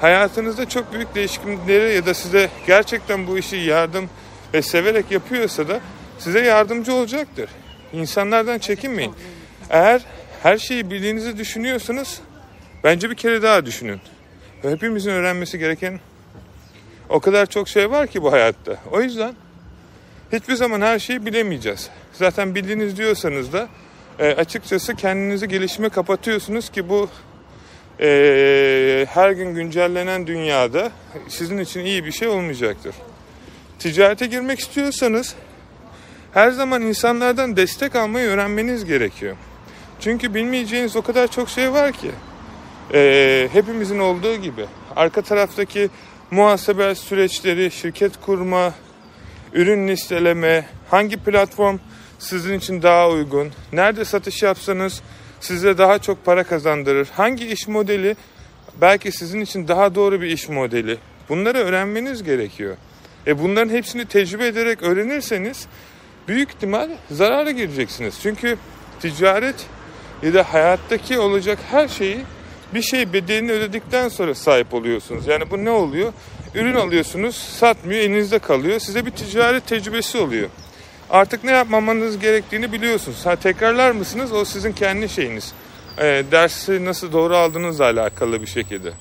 hayatınızda 0.00 0.68
çok 0.68 0.92
büyük 0.92 1.14
değişikliklere 1.14 1.92
ya 1.92 2.06
da 2.06 2.14
size 2.14 2.50
gerçekten 2.66 3.26
bu 3.26 3.38
işi 3.38 3.56
yardım 3.56 4.10
ve 4.54 4.62
severek 4.62 5.10
yapıyorsa 5.10 5.68
da 5.68 5.80
size 6.18 6.40
yardımcı 6.40 6.94
olacaktır. 6.94 7.50
İnsanlardan 7.92 8.58
çekinmeyin. 8.58 9.14
Eğer 9.70 10.02
her 10.42 10.58
şeyi 10.58 10.90
bildiğinizi 10.90 11.38
düşünüyorsanız 11.38 12.20
bence 12.84 13.10
bir 13.10 13.16
kere 13.16 13.42
daha 13.42 13.66
düşünün. 13.66 14.00
Hepimizin 14.62 15.10
öğrenmesi 15.10 15.58
gereken 15.58 16.00
o 17.08 17.20
kadar 17.20 17.46
çok 17.46 17.68
şey 17.68 17.90
var 17.90 18.06
ki 18.06 18.22
bu 18.22 18.32
hayatta. 18.32 18.76
O 18.92 19.00
yüzden 19.00 19.34
hiçbir 20.34 20.54
zaman 20.54 20.80
her 20.80 20.98
şeyi 20.98 21.26
bilemeyeceğiz. 21.26 21.90
Zaten 22.12 22.54
bildiğiniz 22.54 22.96
diyorsanız 22.96 23.52
da 23.52 23.68
e, 24.18 24.28
açıkçası 24.28 24.94
kendinizi 24.94 25.48
gelişime 25.48 25.88
kapatıyorsunuz 25.88 26.70
ki 26.70 26.88
bu 26.88 27.08
e, 28.00 29.06
her 29.08 29.30
gün 29.30 29.54
güncellenen 29.54 30.26
dünyada 30.26 30.92
sizin 31.28 31.58
için 31.58 31.80
iyi 31.80 32.04
bir 32.04 32.12
şey 32.12 32.28
olmayacaktır. 32.28 32.94
Ticarete 33.78 34.26
girmek 34.26 34.58
istiyorsanız 34.58 35.34
her 36.34 36.50
zaman 36.50 36.82
insanlardan 36.82 37.56
destek 37.56 37.96
almayı 37.96 38.28
öğrenmeniz 38.28 38.84
gerekiyor. 38.84 39.36
Çünkü 40.00 40.34
bilmeyeceğiniz 40.34 40.96
o 40.96 41.02
kadar 41.02 41.28
çok 41.28 41.48
şey 41.48 41.72
var 41.72 41.92
ki. 41.92 42.10
E, 42.94 43.48
hepimizin 43.52 43.98
olduğu 43.98 44.36
gibi. 44.36 44.66
Arka 44.96 45.22
taraftaki 45.22 45.90
muhasebe 46.30 46.94
süreçleri, 46.94 47.70
şirket 47.70 48.20
kurma, 48.20 48.74
ürün 49.54 49.88
listeleme, 49.88 50.64
hangi 50.90 51.16
platform 51.16 51.78
sizin 52.18 52.58
için 52.58 52.82
daha 52.82 53.08
uygun, 53.08 53.52
nerede 53.72 54.04
satış 54.04 54.42
yapsanız 54.42 55.02
size 55.40 55.78
daha 55.78 55.98
çok 55.98 56.24
para 56.24 56.44
kazandırır, 56.44 57.08
hangi 57.16 57.46
iş 57.46 57.68
modeli 57.68 58.16
belki 58.80 59.12
sizin 59.12 59.40
için 59.40 59.68
daha 59.68 59.94
doğru 59.94 60.20
bir 60.20 60.26
iş 60.26 60.48
modeli. 60.48 60.98
Bunları 61.28 61.58
öğrenmeniz 61.58 62.22
gerekiyor. 62.22 62.76
E 63.26 63.38
bunların 63.38 63.68
hepsini 63.68 64.04
tecrübe 64.04 64.46
ederek 64.46 64.82
öğrenirseniz 64.82 65.66
büyük 66.28 66.48
ihtimal 66.48 66.90
zarara 67.10 67.50
gireceksiniz. 67.50 68.18
Çünkü 68.22 68.56
ticaret 69.00 69.66
ya 70.22 70.34
da 70.34 70.42
hayattaki 70.42 71.18
olacak 71.18 71.58
her 71.70 71.88
şeyi 71.88 72.18
bir 72.74 72.82
şey 72.82 73.12
bedelini 73.12 73.52
ödedikten 73.52 74.08
sonra 74.08 74.34
sahip 74.34 74.74
oluyorsunuz. 74.74 75.26
Yani 75.26 75.50
bu 75.50 75.64
ne 75.64 75.70
oluyor? 75.70 76.12
Ürün 76.54 76.74
alıyorsunuz, 76.74 77.36
satmıyor, 77.36 78.00
elinizde 78.00 78.38
kalıyor. 78.38 78.78
Size 78.78 79.06
bir 79.06 79.10
ticaret 79.10 79.66
tecrübesi 79.66 80.18
oluyor. 80.18 80.48
Artık 81.10 81.44
ne 81.44 81.50
yapmamanız 81.50 82.18
gerektiğini 82.18 82.72
biliyorsunuz. 82.72 83.26
Ha 83.26 83.36
tekrarlar 83.36 83.90
mısınız? 83.90 84.32
O 84.32 84.44
sizin 84.44 84.72
kendi 84.72 85.08
şeyiniz. 85.08 85.52
E, 85.98 86.24
dersi 86.30 86.84
nasıl 86.84 87.12
doğru 87.12 87.36
aldığınızla 87.36 87.84
alakalı 87.84 88.42
bir 88.42 88.46
şekilde. 88.46 88.92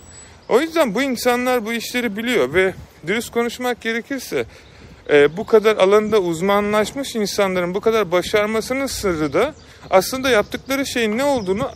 O 0.49 0.61
yüzden 0.61 0.95
bu 0.95 1.01
insanlar 1.01 1.65
bu 1.65 1.73
işleri 1.73 2.17
biliyor 2.17 2.53
ve 2.53 2.73
dürüst 3.07 3.31
konuşmak 3.31 3.81
gerekirse 3.81 4.45
e, 5.09 5.37
bu 5.37 5.45
kadar 5.45 5.77
alanda 5.77 6.19
uzmanlaşmış 6.19 7.15
insanların 7.15 7.73
bu 7.73 7.81
kadar 7.81 8.11
başarmasının 8.11 8.85
sırrı 8.85 9.33
da 9.33 9.53
aslında 9.89 10.29
yaptıkları 10.29 10.85
şeyin 10.85 11.17
ne 11.17 11.23
olduğunu 11.23 11.69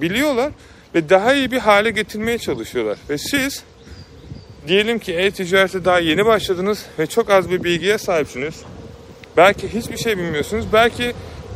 biliyorlar 0.00 0.52
ve 0.94 1.08
daha 1.08 1.34
iyi 1.34 1.50
bir 1.50 1.58
hale 1.58 1.90
getirmeye 1.90 2.38
çalışıyorlar. 2.38 2.98
Ve 3.10 3.18
siz 3.18 3.62
diyelim 4.68 4.98
ki 4.98 5.12
e-ticarete 5.12 5.84
daha 5.84 5.98
yeni 5.98 6.26
başladınız 6.26 6.86
ve 6.98 7.06
çok 7.06 7.30
az 7.30 7.50
bir 7.50 7.64
bilgiye 7.64 7.98
sahipsiniz. 7.98 8.54
Belki 9.36 9.74
hiçbir 9.74 9.96
şey 9.96 10.18
bilmiyorsunuz. 10.18 10.64
Belki 10.72 11.14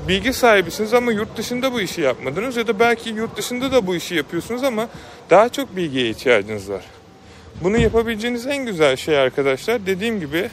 bilgi 0.08 0.32
sahibisiniz 0.32 0.94
ama 0.94 1.12
yurt 1.12 1.36
dışında 1.36 1.72
bu 1.72 1.80
işi 1.80 2.00
yapmadınız 2.00 2.56
ya 2.56 2.66
da 2.66 2.78
belki 2.78 3.10
yurt 3.10 3.36
dışında 3.36 3.72
da 3.72 3.86
bu 3.86 3.94
işi 3.96 4.14
yapıyorsunuz 4.14 4.64
ama 4.64 4.88
daha 5.30 5.48
çok 5.48 5.76
bilgiye 5.76 6.10
ihtiyacınız 6.10 6.70
var. 6.70 6.84
Bunu 7.62 7.78
yapabileceğiniz 7.78 8.46
en 8.46 8.66
güzel 8.66 8.96
şey 8.96 9.18
arkadaşlar 9.18 9.86
dediğim 9.86 10.20
gibi 10.20 10.50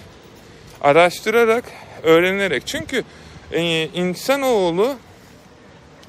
araştırarak, 0.82 1.64
öğrenerek. 2.04 2.68
Çünkü 2.68 3.04
e, 3.52 3.84
insanoğlu 3.84 4.96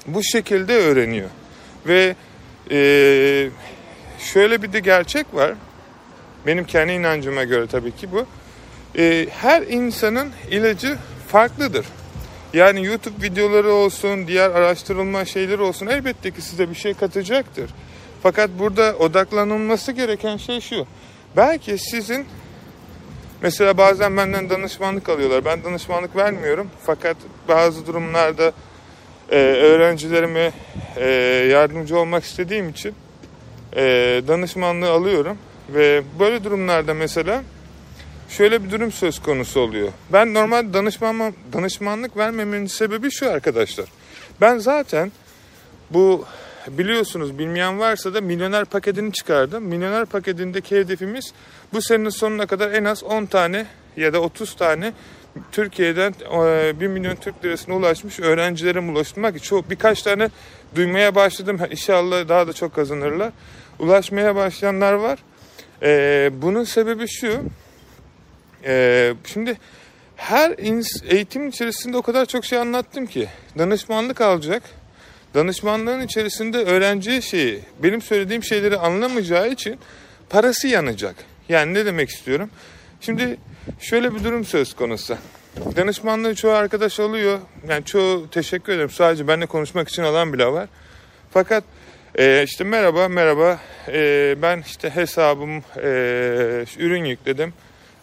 bu 0.07 0.23
şekilde 0.23 0.75
öğreniyor. 0.75 1.29
Ve 1.87 2.15
e, 2.71 3.49
şöyle 4.19 4.63
bir 4.63 4.73
de 4.73 4.79
gerçek 4.79 5.33
var. 5.33 5.53
Benim 6.47 6.65
kendi 6.65 6.91
inancıma 6.93 7.43
göre 7.43 7.67
tabii 7.67 7.91
ki 7.91 8.11
bu. 8.11 8.25
E, 8.97 9.27
her 9.29 9.61
insanın 9.61 10.29
ilacı 10.51 10.97
farklıdır. 11.27 11.85
Yani 12.53 12.85
YouTube 12.85 13.23
videoları 13.23 13.71
olsun, 13.71 14.27
diğer 14.27 14.49
araştırılma 14.49 15.25
şeyleri 15.25 15.61
olsun 15.61 15.87
elbette 15.87 16.31
ki 16.31 16.41
size 16.41 16.69
bir 16.69 16.75
şey 16.75 16.93
katacaktır. 16.93 17.69
Fakat 18.23 18.49
burada 18.59 18.95
odaklanılması 18.99 19.91
gereken 19.91 20.37
şey 20.37 20.61
şu. 20.61 20.87
Belki 21.37 21.77
sizin 21.77 22.25
mesela 23.41 23.77
bazen 23.77 24.17
benden 24.17 24.49
danışmanlık 24.49 25.09
alıyorlar. 25.09 25.45
Ben 25.45 25.63
danışmanlık 25.63 26.15
vermiyorum. 26.15 26.69
Fakat 26.85 27.17
bazı 27.47 27.85
durumlarda 27.85 28.51
e, 29.29 29.35
öğrencilerime 29.37 30.51
e, 30.97 31.09
yardımcı 31.51 31.99
olmak 31.99 32.23
istediğim 32.23 32.69
için 32.69 32.95
e, 33.75 33.81
danışmanlığı 34.27 34.89
alıyorum. 34.89 35.37
Ve 35.73 36.03
böyle 36.19 36.43
durumlarda 36.43 36.93
mesela 36.93 37.43
şöyle 38.29 38.63
bir 38.63 38.71
durum 38.71 38.91
söz 38.91 39.19
konusu 39.19 39.59
oluyor. 39.59 39.89
Ben 40.13 40.33
normal 40.33 40.73
danışman, 40.73 41.33
danışmanlık 41.53 42.17
vermemenin 42.17 42.67
sebebi 42.67 43.11
şu 43.11 43.31
arkadaşlar. 43.31 43.85
Ben 44.41 44.57
zaten 44.57 45.11
bu 45.89 46.25
biliyorsunuz 46.67 47.39
bilmeyen 47.39 47.79
varsa 47.79 48.13
da 48.13 48.21
milyoner 48.21 48.65
paketini 48.65 49.13
çıkardım. 49.13 49.63
Milyoner 49.63 50.05
paketindeki 50.05 50.75
hedefimiz 50.75 51.33
bu 51.73 51.81
senenin 51.81 52.09
sonuna 52.09 52.45
kadar 52.45 52.71
en 52.71 52.83
az 52.83 53.03
10 53.03 53.25
tane 53.25 53.65
ya 53.97 54.13
da 54.13 54.21
30 54.21 54.55
tane 54.55 54.93
Türkiye'den 55.51 56.13
1 56.79 56.87
milyon 56.87 57.15
Türk 57.15 57.45
lirasına 57.45 57.75
ulaşmış 57.75 58.19
öğrencilerime 58.19 58.91
ulaştırmak. 58.91 59.43
Çok 59.43 59.69
birkaç 59.69 60.01
tane 60.01 60.29
duymaya 60.75 61.15
başladım. 61.15 61.59
İnşallah 61.71 62.29
daha 62.29 62.47
da 62.47 62.53
çok 62.53 62.75
kazanırlar. 62.75 63.31
Ulaşmaya 63.79 64.35
başlayanlar 64.35 64.93
var. 64.93 65.19
Ee, 65.81 66.29
bunun 66.33 66.63
sebebi 66.63 67.07
şu. 67.07 67.43
Ee, 68.65 69.13
şimdi 69.25 69.57
her 70.15 70.55
eğitim 71.09 71.47
içerisinde 71.47 71.97
o 71.97 72.01
kadar 72.01 72.25
çok 72.25 72.45
şey 72.45 72.59
anlattım 72.59 73.05
ki. 73.05 73.27
Danışmanlık 73.57 74.21
alacak. 74.21 74.63
Danışmanlığın 75.33 76.01
içerisinde 76.01 76.57
öğrenciye 76.57 77.21
şeyi, 77.21 77.59
benim 77.83 78.01
söylediğim 78.01 78.43
şeyleri 78.43 78.77
anlamayacağı 78.77 79.49
için 79.49 79.79
parası 80.29 80.67
yanacak. 80.67 81.15
Yani 81.49 81.73
ne 81.73 81.85
demek 81.85 82.09
istiyorum? 82.09 82.49
Şimdi 83.01 83.37
şöyle 83.79 84.15
bir 84.15 84.23
durum 84.23 84.45
söz 84.45 84.75
konusu. 84.75 85.17
Danışmanlığı 85.75 86.35
çoğu 86.35 86.51
arkadaş 86.51 86.99
alıyor. 86.99 87.39
Yani 87.67 87.85
çoğu 87.85 88.29
teşekkür 88.29 88.73
ederim. 88.73 88.89
Sadece 88.89 89.27
benimle 89.27 89.45
konuşmak 89.45 89.89
için 89.89 90.03
alan 90.03 90.33
bile 90.33 90.45
var. 90.45 90.69
Fakat 91.31 91.63
e, 92.15 92.43
işte 92.43 92.63
merhaba 92.63 93.07
merhaba 93.07 93.59
e, 93.87 94.35
ben 94.41 94.63
işte 94.67 94.89
hesabım 94.89 95.63
e, 95.77 95.89
ürün 96.77 97.05
yükledim. 97.05 97.53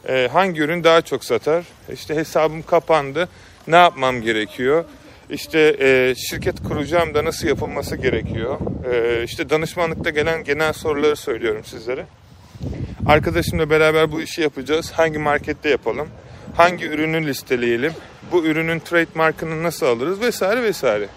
E, 0.08 0.28
hangi 0.32 0.60
ürün 0.60 0.84
daha 0.84 1.02
çok 1.02 1.24
satar? 1.24 1.64
İşte 1.92 2.14
hesabım 2.14 2.62
kapandı. 2.62 3.28
Ne 3.66 3.76
yapmam 3.76 4.22
gerekiyor? 4.22 4.84
İşte 5.30 5.76
e, 5.80 6.14
şirket 6.14 6.62
kuracağım 6.62 7.14
da 7.14 7.24
nasıl 7.24 7.48
yapılması 7.48 7.96
gerekiyor? 7.96 8.58
E, 8.92 9.24
işte 9.24 9.50
danışmanlıkta 9.50 10.10
gelen 10.10 10.44
genel 10.44 10.72
soruları 10.72 11.16
söylüyorum 11.16 11.62
sizlere. 11.64 12.06
Arkadaşımla 13.06 13.70
beraber 13.70 14.12
bu 14.12 14.20
işi 14.20 14.40
yapacağız. 14.40 14.92
Hangi 14.92 15.18
markette 15.18 15.68
yapalım? 15.68 16.08
Hangi 16.56 16.86
ürünü 16.86 17.26
listeleyelim? 17.26 17.92
Bu 18.32 18.44
ürünün 18.44 18.78
trademarkını 18.78 19.62
nasıl 19.62 19.86
alırız? 19.86 20.20
Vesaire 20.20 20.62
vesaire. 20.62 21.08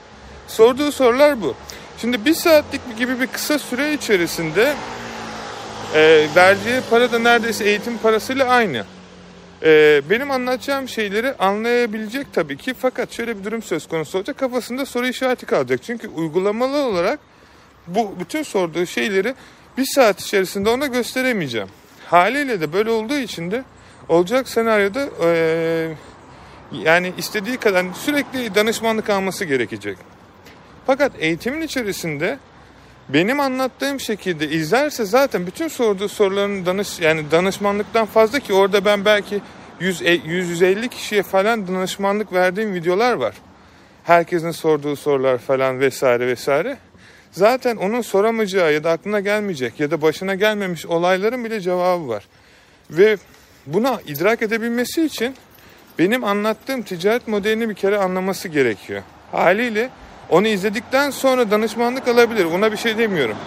Sorduğu 0.47 0.91
sorular 0.91 1.41
bu. 1.41 1.55
Şimdi 2.01 2.25
bir 2.25 2.33
saatlik 2.33 2.97
gibi 2.97 3.19
bir 3.19 3.27
kısa 3.27 3.59
süre 3.59 3.93
içerisinde 3.93 4.73
e, 5.95 6.27
verdiği 6.35 6.81
para 6.89 7.11
da 7.11 7.19
neredeyse 7.19 7.63
eğitim 7.63 7.97
parasıyla 7.97 8.47
aynı. 8.47 8.85
E, 9.63 10.01
benim 10.09 10.31
anlatacağım 10.31 10.87
şeyleri 10.87 11.33
anlayabilecek 11.33 12.33
tabii 12.33 12.57
ki 12.57 12.73
fakat 12.73 13.11
şöyle 13.11 13.39
bir 13.39 13.43
durum 13.43 13.63
söz 13.63 13.87
konusu 13.87 14.17
olacak 14.17 14.37
kafasında 14.37 14.85
soru 14.85 15.07
işareti 15.07 15.45
kalacak. 15.45 15.79
Çünkü 15.83 16.07
uygulamalı 16.07 16.77
olarak 16.77 17.19
bu 17.87 18.15
bütün 18.19 18.43
sorduğu 18.43 18.85
şeyleri 18.85 19.35
bir 19.77 19.85
saat 19.85 20.21
içerisinde 20.21 20.69
ona 20.69 20.87
gösteremeyeceğim. 20.87 21.69
Haliyle 22.07 22.61
de 22.61 22.73
böyle 22.73 22.89
olduğu 22.89 23.17
için 23.17 23.51
de 23.51 23.63
olacak 24.09 24.49
senaryoda 24.49 25.09
e, 25.23 25.93
yani 26.71 27.13
istediği 27.17 27.57
kadar 27.57 27.85
sürekli 28.05 28.55
danışmanlık 28.55 29.09
alması 29.09 29.45
gerekecek. 29.45 29.97
Fakat 30.85 31.11
eğitimin 31.19 31.61
içerisinde 31.61 32.39
benim 33.09 33.39
anlattığım 33.39 33.99
şekilde 33.99 34.49
izlerse 34.49 35.05
zaten 35.05 35.47
bütün 35.47 35.67
sorduğu 35.67 36.09
soruların 36.09 36.65
danış 36.65 36.99
yani 36.99 37.31
danışmanlıktan 37.31 38.05
fazla 38.05 38.39
ki 38.39 38.53
orada 38.53 38.85
ben 38.85 39.05
belki 39.05 39.41
100 39.79 40.01
150 40.25 40.89
kişiye 40.89 41.23
falan 41.23 41.67
danışmanlık 41.67 42.33
verdiğim 42.33 42.73
videolar 42.73 43.13
var. 43.13 43.35
Herkesin 44.03 44.51
sorduğu 44.51 44.95
sorular 44.95 45.37
falan 45.37 45.79
vesaire 45.79 46.27
vesaire. 46.27 46.77
Zaten 47.31 47.75
onun 47.75 48.01
soramayacağı 48.01 48.73
ya 48.73 48.83
da 48.83 48.91
aklına 48.91 49.19
gelmeyecek 49.19 49.79
ya 49.79 49.91
da 49.91 50.01
başına 50.01 50.35
gelmemiş 50.35 50.85
olayların 50.85 51.45
bile 51.45 51.61
cevabı 51.61 52.07
var. 52.07 52.27
Ve 52.89 53.17
buna 53.65 54.01
idrak 54.07 54.41
edebilmesi 54.41 55.05
için 55.05 55.35
benim 55.99 56.23
anlattığım 56.23 56.81
ticaret 56.81 57.27
modelini 57.27 57.69
bir 57.69 57.75
kere 57.75 57.97
anlaması 57.97 58.47
gerekiyor. 58.47 59.03
Haliyle 59.31 59.89
onu 60.31 60.47
izledikten 60.47 61.09
sonra 61.09 61.51
danışmanlık 61.51 62.07
alabilir. 62.07 62.45
Ona 62.45 62.71
bir 62.71 62.77
şey 62.77 62.97
demiyorum. 62.97 63.37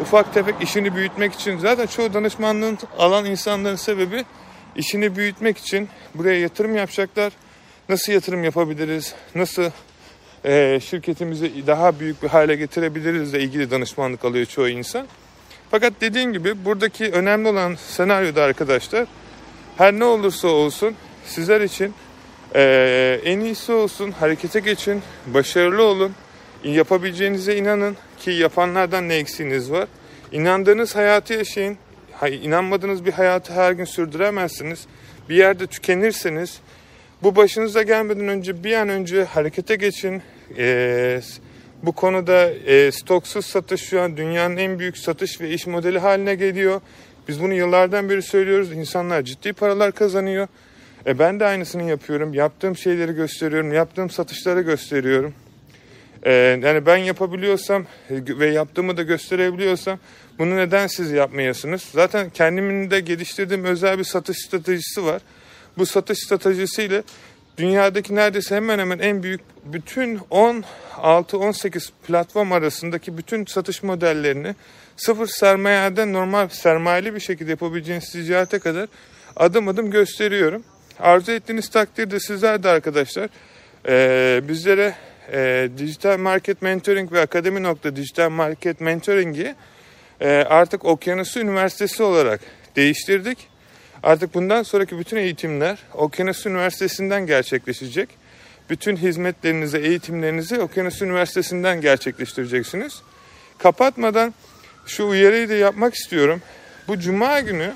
Ufak 0.00 0.34
tefek 0.34 0.54
işini 0.60 0.96
büyütmek 0.96 1.34
için 1.34 1.58
zaten 1.58 1.86
çoğu 1.86 2.14
danışmanlığın 2.14 2.78
alan 2.98 3.24
insanların 3.24 3.76
sebebi 3.76 4.24
işini 4.76 5.16
büyütmek 5.16 5.58
için 5.58 5.88
buraya 6.14 6.40
yatırım 6.40 6.76
yapacaklar. 6.76 7.32
Nasıl 7.88 8.12
yatırım 8.12 8.44
yapabiliriz? 8.44 9.14
Nasıl 9.34 9.70
e, 10.44 10.80
şirketimizi 10.80 11.66
daha 11.66 12.00
büyük 12.00 12.22
bir 12.22 12.28
hale 12.28 12.54
getirebiliriz 12.56 13.32
de 13.32 13.40
ilgili 13.40 13.70
danışmanlık 13.70 14.24
alıyor 14.24 14.46
çoğu 14.46 14.68
insan. 14.68 15.06
Fakat 15.70 15.92
dediğim 16.00 16.32
gibi 16.32 16.64
buradaki 16.64 17.10
önemli 17.10 17.48
olan 17.48 17.74
senaryoda 17.74 18.42
arkadaşlar 18.42 19.06
her 19.78 19.92
ne 19.92 20.04
olursa 20.04 20.48
olsun 20.48 20.94
sizler 21.26 21.60
için 21.60 21.94
eee, 22.54 23.20
en 23.24 23.40
iyisi 23.40 23.72
olsun, 23.72 24.10
harekete 24.10 24.60
geçin, 24.60 25.02
başarılı 25.26 25.82
olun, 25.82 26.12
yapabileceğinize 26.64 27.56
inanın 27.56 27.96
ki 28.18 28.30
yapanlardan 28.30 29.08
ne 29.08 29.14
eksiğiniz 29.14 29.70
var. 29.70 29.88
İnandığınız 30.32 30.96
hayatı 30.96 31.34
yaşayın. 31.34 31.78
İnanmadığınız 32.42 33.04
bir 33.04 33.12
hayatı 33.12 33.52
her 33.52 33.72
gün 33.72 33.84
sürdüremezsiniz. 33.84 34.86
Bir 35.28 35.34
yerde 35.34 35.66
tükenirseniz 35.66 36.60
bu 37.22 37.36
başınıza 37.36 37.82
gelmeden 37.82 38.28
önce 38.28 38.64
bir 38.64 38.72
an 38.72 38.88
önce 38.88 39.24
harekete 39.24 39.76
geçin. 39.76 40.22
Ee, 40.58 41.20
bu 41.82 41.92
konuda 41.92 42.50
e, 42.50 42.92
stoksuz 42.92 43.46
satış 43.46 43.82
şu 43.82 44.00
an 44.00 44.16
dünyanın 44.16 44.56
en 44.56 44.78
büyük 44.78 44.98
satış 44.98 45.40
ve 45.40 45.50
iş 45.50 45.66
modeli 45.66 45.98
haline 45.98 46.34
geliyor. 46.34 46.80
Biz 47.28 47.42
bunu 47.42 47.54
yıllardan 47.54 48.08
beri 48.08 48.22
söylüyoruz. 48.22 48.72
İnsanlar 48.72 49.22
ciddi 49.22 49.52
paralar 49.52 49.92
kazanıyor. 49.92 50.48
E, 51.06 51.18
ben 51.18 51.40
de 51.40 51.44
aynısını 51.44 51.82
yapıyorum. 51.82 52.34
Yaptığım 52.34 52.76
şeyleri 52.76 53.12
gösteriyorum. 53.12 53.72
Yaptığım 53.72 54.10
satışları 54.10 54.60
gösteriyorum. 54.60 55.34
Ee, 56.22 56.32
yani 56.62 56.86
ben 56.86 56.96
yapabiliyorsam 56.96 57.82
e, 57.82 58.38
ve 58.38 58.46
yaptığımı 58.46 58.96
da 58.96 59.02
gösterebiliyorsam 59.02 59.98
bunu 60.38 60.56
neden 60.56 60.86
siz 60.86 61.10
yapmayasınız? 61.10 61.82
Zaten 61.82 62.30
kendimin 62.30 62.90
de 62.90 63.00
geliştirdiğim 63.00 63.64
özel 63.64 63.98
bir 63.98 64.04
satış 64.04 64.36
stratejisi 64.38 65.04
var. 65.04 65.22
Bu 65.78 65.86
satış 65.86 66.18
stratejisiyle 66.18 67.02
dünyadaki 67.58 68.14
neredeyse 68.14 68.56
hemen 68.56 68.78
hemen 68.78 68.98
en 68.98 69.22
büyük 69.22 69.40
bütün 69.64 70.18
16-18 70.18 71.90
platform 72.06 72.52
arasındaki 72.52 73.18
bütün 73.18 73.44
satış 73.44 73.82
modellerini 73.82 74.54
sıfır 74.96 75.26
sermayeden 75.26 76.12
normal 76.12 76.48
sermayeli 76.48 77.14
bir 77.14 77.20
şekilde 77.20 77.50
yapabileceğiniz 77.50 78.12
ticarete 78.12 78.58
kadar 78.58 78.88
adım 79.36 79.68
adım 79.68 79.90
gösteriyorum. 79.90 80.64
Arzu 81.00 81.32
ettiğiniz 81.32 81.68
takdirde 81.68 82.20
sizler 82.20 82.62
de 82.62 82.68
arkadaşlar 82.68 83.28
e, 83.88 84.40
bizlere 84.48 84.94
e, 85.32 85.68
dijital 85.78 86.18
market 86.18 86.62
mentoring 86.62 87.12
ve 87.12 87.20
akademi 87.20 87.62
nokta 87.62 87.96
dijital 87.96 88.30
market 88.30 88.80
mentoring'i 88.80 89.54
e, 90.20 90.28
artık 90.28 90.84
Okyanusu 90.84 91.40
Üniversitesi 91.40 92.02
olarak 92.02 92.40
değiştirdik. 92.76 93.38
Artık 94.02 94.34
bundan 94.34 94.62
sonraki 94.62 94.98
bütün 94.98 95.16
eğitimler 95.16 95.78
Okyanusu 95.94 96.48
Üniversitesi'nden 96.48 97.26
gerçekleşecek. 97.26 98.08
Bütün 98.70 98.96
hizmetlerinizi, 98.96 99.78
eğitimlerinizi 99.78 100.60
Okyanus 100.60 101.02
Üniversitesi'nden 101.02 101.80
gerçekleştireceksiniz. 101.80 103.02
Kapatmadan 103.58 104.34
şu 104.86 105.06
uyarıyı 105.06 105.48
da 105.48 105.54
yapmak 105.54 105.94
istiyorum. 105.94 106.42
Bu 106.88 106.98
cuma 106.98 107.40
günü 107.40 107.72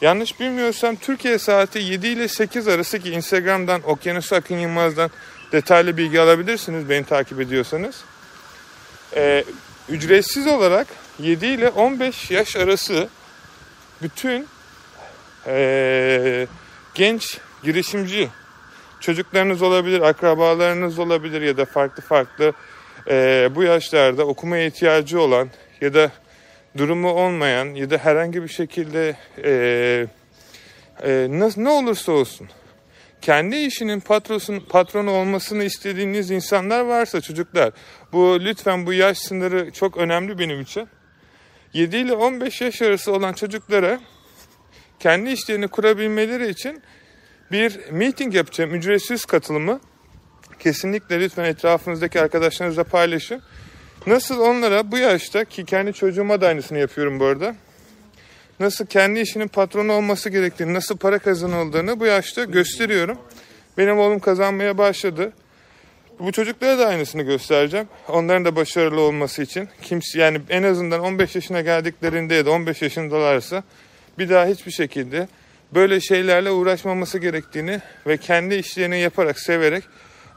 yanlış 0.00 0.40
bilmiyorsam 0.40 0.96
Türkiye 0.96 1.38
saati 1.38 1.78
7 1.78 2.06
ile 2.06 2.28
8 2.28 2.68
arası 2.68 2.98
ki 2.98 3.10
Instagram'dan 3.10 3.82
Okyanus 3.82 4.32
Akın 4.32 4.58
Yılmaz'dan 4.58 5.10
detaylı 5.52 5.96
bilgi 5.96 6.20
alabilirsiniz 6.20 6.90
beni 6.90 7.04
takip 7.04 7.40
ediyorsanız. 7.40 8.04
Ee, 9.16 9.44
ücretsiz 9.88 10.46
olarak 10.46 10.86
7 11.18 11.46
ile 11.46 11.68
15 11.68 12.30
yaş 12.30 12.56
arası 12.56 13.08
bütün 14.02 14.46
ee, 15.46 16.46
genç 16.94 17.38
girişimci 17.62 18.28
çocuklarınız 19.00 19.62
olabilir, 19.62 20.00
akrabalarınız 20.00 20.98
olabilir 20.98 21.42
ya 21.42 21.56
da 21.56 21.64
farklı 21.64 22.02
farklı 22.02 22.52
ee, 23.08 23.48
bu 23.54 23.62
yaşlarda 23.62 24.26
okumaya 24.26 24.66
ihtiyacı 24.66 25.20
olan 25.20 25.48
ya 25.80 25.94
da 25.94 26.10
durumu 26.76 27.10
olmayan 27.10 27.66
ya 27.66 27.90
da 27.90 27.98
herhangi 27.98 28.42
bir 28.42 28.48
şekilde 28.48 29.16
ee, 29.44 30.06
ee, 31.02 31.26
nasıl, 31.30 31.60
ne 31.60 31.68
olursa 31.68 32.12
olsun 32.12 32.48
kendi 33.22 33.56
işinin 33.56 34.00
patrosun, 34.00 34.60
patronu 34.60 35.10
olmasını 35.10 35.64
istediğiniz 35.64 36.30
insanlar 36.30 36.80
varsa 36.80 37.20
çocuklar 37.20 37.72
bu 38.12 38.40
lütfen 38.40 38.86
bu 38.86 38.92
yaş 38.92 39.18
sınırı 39.18 39.70
çok 39.70 39.96
önemli 39.96 40.38
benim 40.38 40.60
için. 40.60 40.88
7 41.72 41.96
ile 41.96 42.12
15 42.12 42.60
yaş 42.60 42.82
arası 42.82 43.12
olan 43.12 43.32
çocuklara 43.32 44.00
kendi 44.98 45.30
işlerini 45.30 45.68
kurabilmeleri 45.68 46.48
için 46.48 46.82
bir 47.52 47.90
meeting 47.90 48.34
yapacağım. 48.34 48.74
Ücretsiz 48.74 49.24
katılımı. 49.24 49.80
Kesinlikle 50.58 51.20
lütfen 51.20 51.44
etrafınızdaki 51.44 52.20
arkadaşlarınızla 52.20 52.84
paylaşın. 52.84 53.42
Nasıl 54.06 54.40
onlara 54.40 54.92
bu 54.92 54.98
yaşta 54.98 55.44
ki 55.44 55.64
kendi 55.64 55.92
çocuğuma 55.92 56.40
da 56.40 56.46
aynısını 56.46 56.78
yapıyorum 56.78 57.20
bu 57.20 57.24
arada. 57.24 57.54
Nasıl 58.60 58.86
kendi 58.86 59.20
işinin 59.20 59.48
patronu 59.48 59.92
olması 59.92 60.30
gerektiğini, 60.30 60.74
nasıl 60.74 60.96
para 60.96 61.18
kazanıldığını 61.18 62.00
bu 62.00 62.06
yaşta 62.06 62.44
gösteriyorum. 62.44 63.18
Benim 63.78 63.98
oğlum 63.98 64.18
kazanmaya 64.18 64.78
başladı. 64.78 65.32
Bu 66.18 66.32
çocuklara 66.32 66.78
da 66.78 66.86
aynısını 66.86 67.22
göstereceğim. 67.22 67.88
Onların 68.08 68.44
da 68.44 68.56
başarılı 68.56 69.00
olması 69.00 69.42
için. 69.42 69.68
Kimse 69.82 70.20
yani 70.20 70.40
en 70.48 70.62
azından 70.62 71.00
15 71.00 71.34
yaşına 71.34 71.60
geldiklerinde 71.60 72.34
ya 72.34 72.46
da 72.46 72.50
15 72.50 72.82
yaşındalarsa 72.82 73.62
bir 74.18 74.28
daha 74.28 74.46
hiçbir 74.46 74.72
şekilde 74.72 75.28
böyle 75.74 76.00
şeylerle 76.00 76.50
uğraşmaması 76.50 77.18
gerektiğini 77.18 77.80
ve 78.06 78.16
kendi 78.16 78.54
işlerini 78.54 79.00
yaparak, 79.00 79.40
severek 79.40 79.84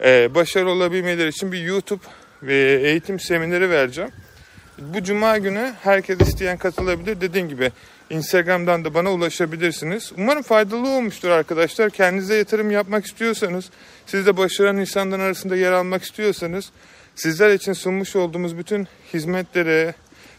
e, 0.03 0.35
başarılı 0.35 0.71
olabilmeleri 0.71 1.29
için 1.29 1.51
bir 1.51 1.61
YouTube 1.61 2.03
ve 2.43 2.81
eğitim 2.83 3.19
semineri 3.19 3.69
vereceğim. 3.69 4.11
Bu 4.79 5.03
cuma 5.03 5.37
günü 5.37 5.73
herkes 5.83 6.21
isteyen 6.21 6.57
katılabilir. 6.57 7.21
Dediğim 7.21 7.49
gibi 7.49 7.71
Instagram'dan 8.13 8.85
da 8.85 8.93
bana 8.93 9.11
ulaşabilirsiniz. 9.11 10.11
Umarım 10.17 10.41
faydalı 10.41 10.89
olmuştur 10.89 11.29
arkadaşlar. 11.29 11.89
Kendinize 11.89 12.35
yatırım 12.35 12.71
yapmak 12.71 13.05
istiyorsanız, 13.05 13.69
siz 14.05 14.25
de 14.25 14.37
başaran 14.37 14.77
insanların 14.77 15.21
arasında 15.21 15.55
yer 15.55 15.71
almak 15.71 16.03
istiyorsanız, 16.03 16.71
sizler 17.15 17.53
için 17.53 17.73
sunmuş 17.73 18.15
olduğumuz 18.15 18.57
bütün 18.57 18.87
hizmetlere 19.13 19.93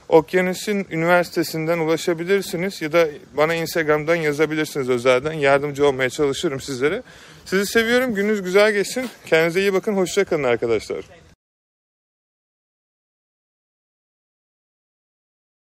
Okyanus'un 0.08 0.86
Üniversitesi'nden 0.90 1.78
ulaşabilirsiniz 1.78 2.82
ya 2.82 2.92
da 2.92 3.08
bana 3.36 3.54
Instagram'dan 3.54 4.14
yazabilirsiniz 4.14 4.88
özelden. 4.88 5.32
Yardımcı 5.32 5.86
olmaya 5.86 6.10
çalışırım 6.10 6.60
sizlere. 6.60 7.02
Sizi 7.44 7.66
seviyorum. 7.66 8.14
Gününüz 8.14 8.42
güzel 8.42 8.72
geçsin. 8.72 9.08
Kendinize 9.26 9.60
iyi 9.60 9.72
bakın. 9.72 9.96
Hoşça 9.96 10.24
kalın 10.24 10.44
arkadaşlar. 10.44 11.23